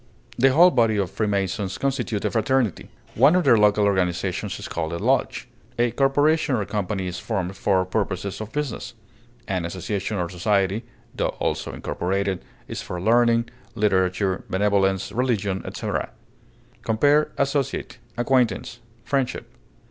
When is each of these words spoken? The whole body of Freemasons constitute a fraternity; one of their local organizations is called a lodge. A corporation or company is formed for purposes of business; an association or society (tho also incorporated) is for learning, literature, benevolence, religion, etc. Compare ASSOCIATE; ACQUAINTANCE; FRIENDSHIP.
The 0.35 0.51
whole 0.51 0.71
body 0.71 0.97
of 0.97 1.11
Freemasons 1.11 1.77
constitute 1.77 2.25
a 2.25 2.31
fraternity; 2.31 2.89
one 3.13 3.35
of 3.35 3.43
their 3.43 3.55
local 3.59 3.85
organizations 3.85 4.57
is 4.57 4.67
called 4.67 4.93
a 4.93 4.97
lodge. 4.97 5.47
A 5.77 5.91
corporation 5.91 6.55
or 6.55 6.65
company 6.65 7.05
is 7.05 7.19
formed 7.19 7.55
for 7.55 7.85
purposes 7.85 8.41
of 8.41 8.51
business; 8.51 8.95
an 9.47 9.63
association 9.63 10.17
or 10.17 10.27
society 10.27 10.85
(tho 11.15 11.27
also 11.39 11.71
incorporated) 11.71 12.43
is 12.67 12.81
for 12.81 12.99
learning, 12.99 13.51
literature, 13.75 14.43
benevolence, 14.49 15.11
religion, 15.11 15.61
etc. 15.67 16.09
Compare 16.81 17.29
ASSOCIATE; 17.37 17.99
ACQUAINTANCE; 18.17 18.79
FRIENDSHIP. 19.05 19.45